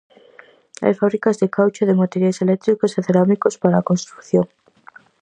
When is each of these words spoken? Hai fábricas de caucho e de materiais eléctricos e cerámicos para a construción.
Hai 0.83 0.93
fábricas 0.99 1.39
de 1.41 1.47
caucho 1.57 1.79
e 1.83 1.89
de 1.89 1.99
materiais 2.03 2.41
eléctricos 2.45 2.91
e 2.93 2.99
cerámicos 3.07 3.55
para 3.61 3.75
a 3.77 3.87
construción. 3.89 4.45